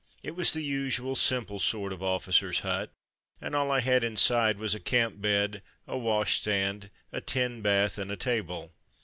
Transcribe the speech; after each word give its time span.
It 0.23 0.31
was 0.35 0.51
the 0.51 0.63
usual 0.63 1.13
simple 1.15 1.59
sort 1.59 1.93
of 1.93 2.01
officer's 2.01 2.61
hut, 2.61 2.91
and 3.39 3.53
all 3.55 3.71
I 3.71 3.81
had 3.81 4.03
inside 4.03 4.57
was 4.57 4.73
a 4.73 4.79
camp 4.79 5.21
bed, 5.21 5.61
a 5.85 5.95
wash 5.95 6.37
stand, 6.41 6.89
a 7.11 7.21
tin 7.21 7.61
bath, 7.61 7.99
and 7.99 8.09
a 8.09 8.17
table. 8.17 8.73